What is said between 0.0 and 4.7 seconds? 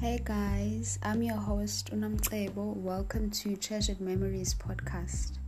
Hey guys, I'm your host Unamcebo. Welcome to Treasured Memories